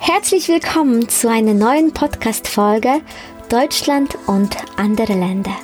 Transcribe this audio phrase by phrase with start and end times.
[0.00, 3.00] Herzlich willkommen zu einer neuen Podcast-Folge
[3.48, 5.56] Deutschland und andere Länder.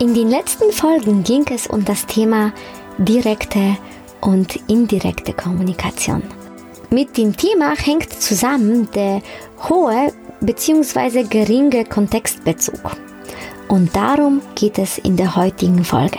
[0.00, 2.52] In den letzten Folgen ging es um das Thema
[2.98, 3.76] direkte
[4.20, 6.22] und indirekte Kommunikation.
[6.90, 9.22] Mit dem Thema hängt zusammen der
[9.68, 11.22] hohe bzw.
[11.22, 12.96] geringe Kontextbezug.
[13.68, 16.18] Und darum geht es in der heutigen Folge.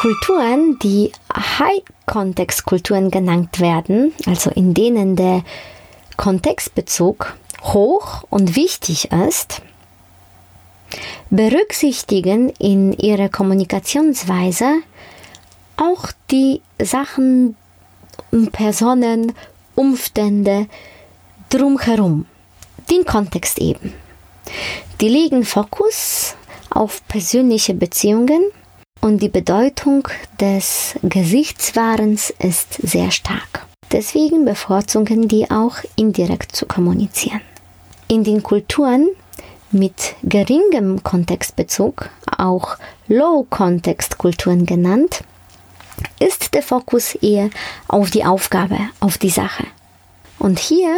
[0.00, 5.44] Kulturen, die High-Kontext-Kulturen genannt werden, also in denen der
[6.16, 9.60] Kontextbezug hoch und wichtig ist,
[11.28, 14.76] berücksichtigen in ihrer Kommunikationsweise
[15.76, 17.56] auch die Sachen,
[18.52, 19.34] Personen,
[19.74, 20.66] Umstände
[21.50, 22.24] drumherum,
[22.88, 23.92] den Kontext eben.
[25.02, 26.36] Die legen Fokus
[26.70, 28.40] auf persönliche Beziehungen
[29.00, 30.06] und die Bedeutung
[30.40, 33.66] des Gesichtswahrens ist sehr stark.
[33.92, 37.40] Deswegen bevorzugen die auch indirekt zu kommunizieren.
[38.08, 39.08] In den Kulturen
[39.72, 42.76] mit geringem Kontextbezug, auch
[43.08, 45.22] Low-Context-Kulturen genannt,
[46.18, 47.50] ist der Fokus eher
[47.88, 49.64] auf die Aufgabe, auf die Sache.
[50.38, 50.96] Und hier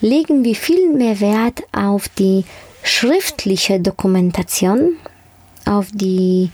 [0.00, 2.44] legen wir viel mehr Wert auf die
[2.82, 4.96] schriftliche Dokumentation,
[5.66, 6.50] auf die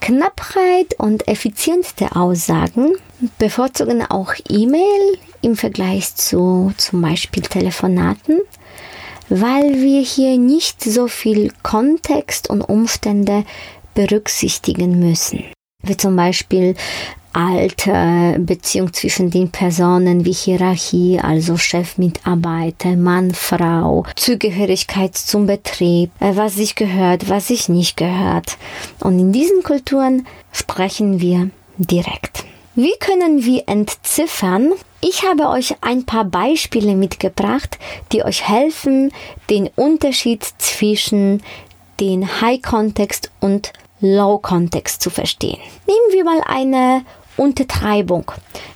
[0.00, 2.92] Knappheit und Effizienz der Aussagen,
[3.38, 8.40] bevorzugen auch E-Mail im Vergleich zu zum Beispiel Telefonaten,
[9.28, 13.44] weil wir hier nicht so viel Kontext und Umstände
[13.94, 15.44] berücksichtigen müssen.
[15.82, 16.74] Wie zum Beispiel
[17.32, 26.10] Alter, Beziehung zwischen den Personen wie Hierarchie, also Chef, Mitarbeiter, Mann, Frau, Zugehörigkeit zum Betrieb,
[26.20, 28.56] äh, was sich gehört, was sich nicht gehört.
[29.00, 32.44] Und in diesen Kulturen sprechen wir direkt.
[32.74, 34.72] Wie können wir entziffern?
[35.00, 37.78] Ich habe euch ein paar Beispiele mitgebracht,
[38.12, 39.12] die euch helfen,
[39.48, 41.42] den Unterschied zwischen
[42.00, 45.58] den High-Kontext und Low-Kontext zu verstehen.
[45.86, 47.04] Nehmen wir mal eine
[47.36, 48.32] Untertreibung.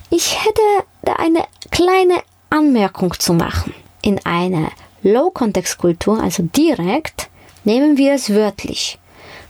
[0.09, 0.61] Ich hätte
[1.03, 3.73] da eine kleine Anmerkung zu machen.
[4.01, 4.71] In einer
[5.01, 7.29] Low-Kontext-Kultur, also direkt,
[7.63, 8.99] nehmen wir es wörtlich.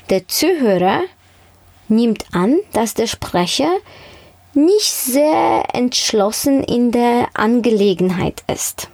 [0.10, 1.02] Der Zuhörer
[1.88, 3.70] nimmt an, dass der Sprecher
[4.54, 8.90] nicht sehr entschlossen in der Angelegenheit ist.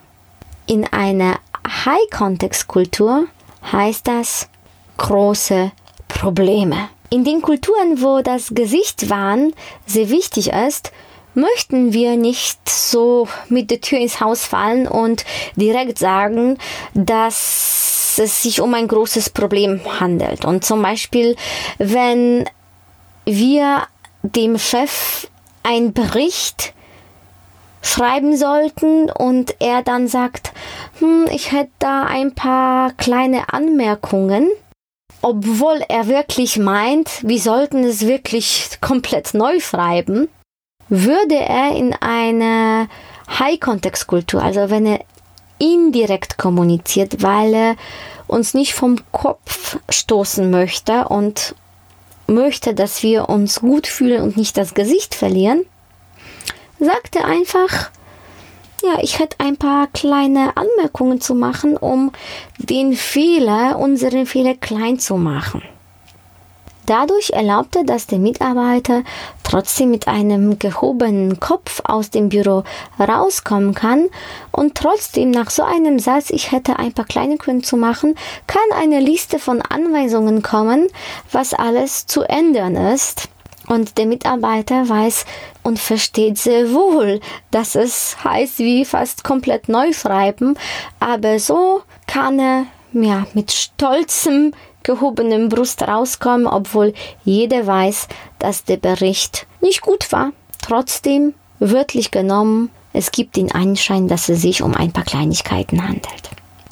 [0.65, 3.27] In einer High-Kontext-Kultur
[3.71, 4.49] heißt das
[4.97, 5.71] große
[6.13, 6.89] Probleme.
[7.09, 9.53] In den Kulturen, wo das Gesichtswahn
[9.85, 10.91] sehr wichtig ist,
[11.33, 16.57] möchten wir nicht so mit der Tür ins Haus fallen und direkt sagen,
[16.93, 20.45] dass es sich um ein großes Problem handelt.
[20.45, 21.35] Und zum Beispiel,
[21.77, 22.45] wenn
[23.25, 23.83] wir
[24.23, 25.27] dem Chef
[25.63, 26.73] einen Bericht
[27.81, 30.51] schreiben sollten und er dann sagt,
[30.99, 34.49] hm, ich hätte da ein paar kleine Anmerkungen,
[35.21, 40.29] obwohl er wirklich meint, wir sollten es wirklich komplett neu schreiben,
[40.89, 42.89] würde er in eine
[43.39, 44.99] High-Kontext-Kultur, also wenn er
[45.57, 47.75] indirekt kommuniziert, weil er
[48.27, 51.55] uns nicht vom Kopf stoßen möchte und
[52.27, 55.65] möchte, dass wir uns gut fühlen und nicht das Gesicht verlieren,
[56.79, 57.91] sagt er einfach,
[58.81, 62.11] ja, ich hätte ein paar kleine Anmerkungen zu machen, um
[62.57, 65.61] den Fehler, unseren Fehler klein zu machen.
[66.87, 69.03] Dadurch erlaubte das der Mitarbeiter
[69.43, 72.63] trotzdem mit einem gehobenen Kopf aus dem Büro
[72.99, 74.09] rauskommen kann
[74.51, 78.15] und trotzdem nach so einem Satz, ich hätte ein paar Kleinigkeiten zu machen,
[78.47, 80.87] kann eine Liste von Anweisungen kommen,
[81.31, 83.29] was alles zu ändern ist.
[83.71, 85.23] Und der Mitarbeiter weiß
[85.63, 87.21] und versteht sehr wohl,
[87.51, 90.57] dass es heißt wie fast komplett neu schreiben,
[90.99, 94.53] aber so kann er ja, mit stolzem
[94.83, 98.09] gehobenem Brust rauskommen, obwohl jeder weiß,
[98.39, 100.33] dass der Bericht nicht gut war.
[100.61, 106.29] Trotzdem, wörtlich genommen, es gibt den Anschein, dass es sich um ein paar Kleinigkeiten handelt.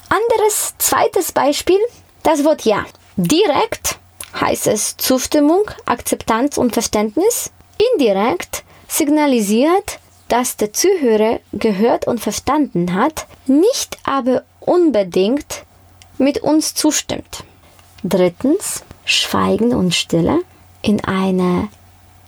[0.09, 1.79] Anderes zweites Beispiel,
[2.23, 2.83] das Wort ja.
[3.15, 3.99] Direkt
[4.33, 7.51] heißt es Zustimmung, Akzeptanz und Verständnis.
[7.93, 9.99] Indirekt signalisiert
[10.29, 15.65] dass der Zuhörer gehört und verstanden hat, nicht aber unbedingt
[16.17, 17.43] mit uns zustimmt.
[18.03, 20.41] Drittens, Schweigen und Stille
[20.81, 21.67] in einer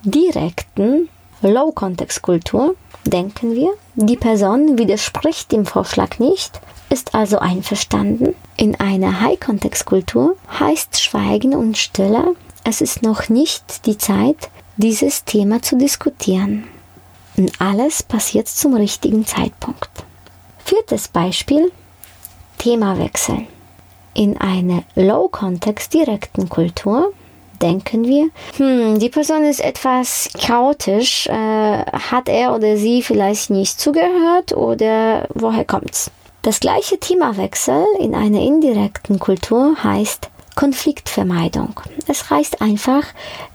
[0.03, 1.09] direkten
[1.41, 8.35] Low-Context-Kultur denken wir, die Person widerspricht dem Vorschlag nicht, ist also einverstanden.
[8.57, 15.61] In einer High-Context-Kultur heißt Schweigen und Stille, es ist noch nicht die Zeit, dieses Thema
[15.61, 16.65] zu diskutieren.
[17.37, 19.89] Und alles passiert zum richtigen Zeitpunkt.
[20.63, 21.71] Viertes Beispiel,
[22.59, 23.47] Themawechsel.
[24.13, 27.13] In einer Low-Context direkten Kultur
[27.61, 33.79] denken wir, hm, die Person ist etwas chaotisch, äh, hat er oder sie vielleicht nicht
[33.79, 36.11] zugehört oder woher kommt's?
[36.41, 41.79] Das gleiche Themawechsel in einer indirekten Kultur heißt Konfliktvermeidung.
[42.07, 43.03] Es heißt einfach,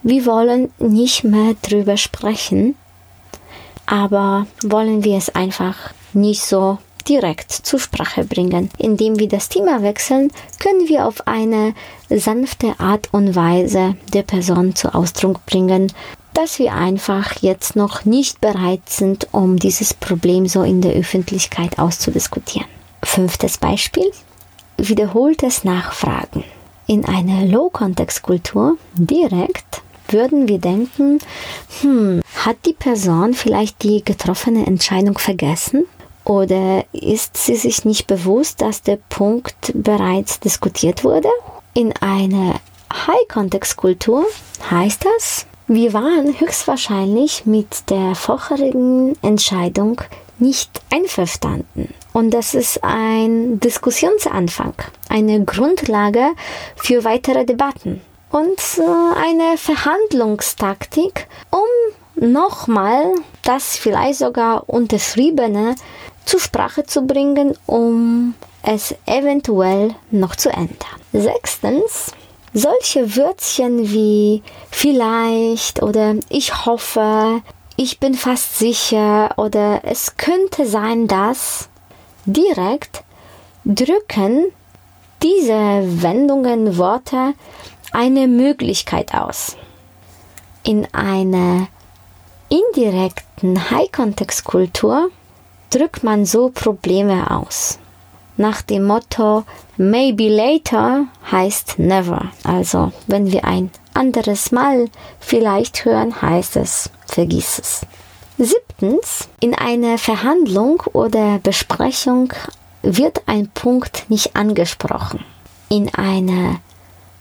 [0.03, 2.77] wir wollen nicht mehr drüber sprechen,
[3.87, 5.77] aber wollen wir es einfach
[6.13, 8.71] nicht so direkt zur Sprache bringen.
[8.79, 11.75] Indem wir das Thema wechseln, können wir auf eine
[12.09, 15.93] sanfte Art und Weise der Person zu Ausdruck bringen,
[16.35, 21.79] dass wir einfach jetzt noch nicht bereit sind, um dieses Problem so in der Öffentlichkeit
[21.79, 22.69] auszudiskutieren.
[23.03, 24.11] Fünftes Beispiel.
[24.77, 26.45] Wiederholtes Nachfragen.
[26.87, 31.19] In einer Low-Context-Kultur direkt würden wir denken,
[31.81, 35.85] hm, hat die Person vielleicht die getroffene Entscheidung vergessen?
[36.27, 41.29] Oder ist sie sich nicht bewusst, dass der Punkt bereits diskutiert wurde?
[41.73, 42.57] In einer
[42.93, 44.27] High-Context-Kultur
[44.69, 50.01] heißt das, wir waren höchstwahrscheinlich mit der vorherigen Entscheidung
[50.41, 51.95] nicht einverstanden.
[52.13, 54.75] Und das ist ein Diskussionsanfang,
[55.09, 56.31] eine Grundlage
[56.75, 58.01] für weitere Debatten
[58.33, 58.83] und äh,
[59.25, 63.15] eine Verhandlungstaktik, um nochmal
[63.45, 65.77] das vielleicht sogar unterschriebene
[66.27, 71.01] zur Sprache zu bringen, um es eventuell noch zu ändern.
[71.13, 72.13] Sechstens,
[72.53, 77.43] solche Wörtchen wie vielleicht oder ich hoffe,
[77.77, 81.69] ich bin fast sicher oder es könnte sein, dass
[82.25, 83.05] direkt
[83.65, 84.47] drücken
[85.23, 85.53] diese
[86.03, 87.35] Wendungen, Worte
[87.93, 89.57] eine Möglichkeit aus.
[90.63, 91.69] In einer
[92.49, 95.11] indirekten High-Context-Kultur
[95.71, 97.79] drückt man so Probleme aus.
[98.37, 99.45] Nach dem Motto
[99.79, 102.31] Maybe later heißt never.
[102.45, 104.87] Also wenn wir ein anderes Mal
[105.21, 107.87] vielleicht hören, heißt es vergiss es.
[108.39, 112.33] Siebtens, in einer Verhandlung oder Besprechung
[112.83, 115.25] wird ein Punkt nicht angesprochen.
[115.71, 116.61] In einer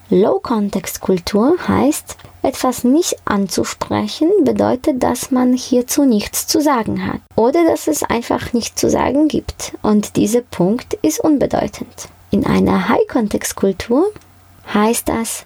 [0.09, 7.87] Low-Context-Kultur heißt, etwas nicht anzusprechen bedeutet, dass man hierzu nichts zu sagen hat oder dass
[7.87, 12.07] es einfach nichts zu sagen gibt und dieser Punkt ist unbedeutend.
[12.29, 14.11] In einer High-Context-Kultur
[14.73, 15.45] heißt das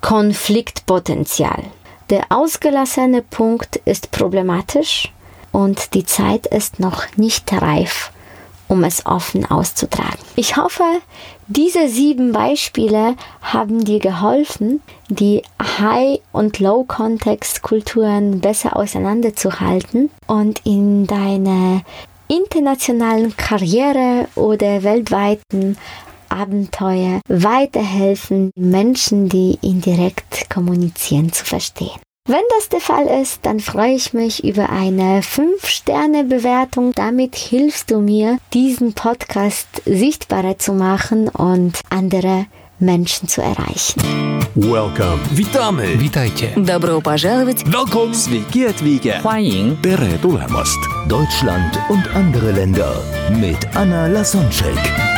[0.00, 1.64] Konfliktpotenzial.
[2.10, 5.12] Der ausgelassene Punkt ist problematisch
[5.50, 8.12] und die Zeit ist noch nicht reif
[8.68, 10.18] um es offen auszutragen.
[10.36, 10.84] Ich hoffe,
[11.46, 21.82] diese sieben Beispiele haben dir geholfen, die High- und Low-Context-Kulturen besser auseinanderzuhalten und in deine
[22.28, 25.76] internationalen Karriere oder weltweiten
[26.28, 32.00] Abenteuer weiterhelfen, Menschen, die indirekt kommunizieren, zu verstehen.
[32.27, 36.93] Wenn das der Fall ist, dann freue ich mich über eine 5-Sterne-Bewertung.
[36.93, 42.45] Damit hilfst du mir, diesen Podcast sichtbarer zu machen und andere
[42.77, 44.01] Menschen zu erreichen.
[44.55, 45.19] Welcome.
[45.31, 45.99] Witamy.
[45.99, 46.49] Witajcie.
[46.57, 47.63] Добро пожаловать!
[47.65, 48.13] Welcome.
[48.13, 49.21] Sviki atvykę.
[49.21, 50.79] 欢迎 Tere tulemast.
[51.07, 52.93] Deutschland und andere Länder
[53.39, 55.14] mit Anna Lasonczek.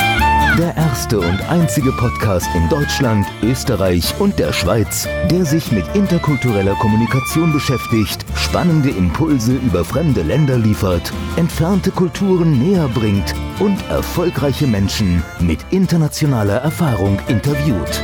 [0.58, 6.74] Der erste und einzige Podcast in Deutschland, Österreich und der Schweiz, der sich mit interkultureller
[6.74, 15.22] Kommunikation beschäftigt, spannende Impulse über fremde Länder liefert, entfernte Kulturen näher bringt und erfolgreiche Menschen
[15.38, 18.02] mit internationaler Erfahrung interviewt.